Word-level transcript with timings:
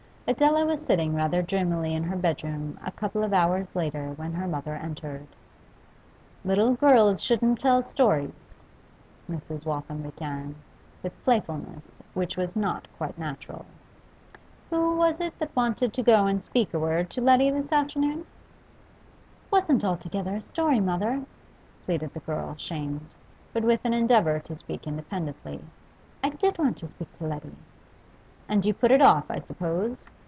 Adela 0.27 0.65
was 0.65 0.81
sitting 0.85 1.13
rather 1.13 1.41
dreamily 1.41 1.93
in 1.93 2.03
her 2.03 2.15
bedroom 2.15 2.79
a 2.85 2.91
couple 2.91 3.21
of 3.21 3.33
hours 3.33 3.75
later 3.75 4.13
when 4.15 4.31
her 4.31 4.47
mother 4.47 4.75
entered. 4.75 5.27
'Little 6.45 6.73
girls 6.75 7.21
shouldn't 7.21 7.59
tell 7.59 7.81
stories,' 7.83 8.63
Mrs. 9.29 9.65
Waltham 9.65 10.03
began, 10.03 10.55
with 11.03 11.21
playfulness 11.25 12.01
which 12.13 12.37
was 12.37 12.55
not 12.55 12.87
quite 12.97 13.17
natural. 13.17 13.65
'Who 14.69 14.95
was 14.95 15.19
it 15.19 15.37
that 15.37 15.53
wanted 15.53 15.91
to 15.91 16.01
go 16.01 16.25
and 16.27 16.41
speak 16.41 16.73
a 16.73 16.79
word 16.79 17.09
to 17.09 17.19
Letty 17.19 17.51
this 17.51 17.73
afternoon?' 17.73 18.19
'It 18.21 19.51
wasn't 19.51 19.83
altogether 19.83 20.35
a 20.37 20.41
story, 20.41 20.79
mother,' 20.79 21.25
pleaded 21.83 22.13
the 22.13 22.21
girl, 22.21 22.55
shamed, 22.57 23.15
but 23.51 23.63
with 23.65 23.83
an 23.83 23.93
endeavour 23.93 24.39
to 24.39 24.55
speak 24.55 24.87
independently. 24.87 25.59
'I 26.23 26.29
did 26.29 26.57
want 26.57 26.77
to 26.77 26.87
speak 26.87 27.11
to 27.17 27.25
Letty.' 27.27 27.57
'And 28.47 28.63
you 28.63 28.73
put 28.73 28.91
it 28.91 29.01
off, 29.01 29.25
I 29.29 29.39
suppose? 29.39 30.07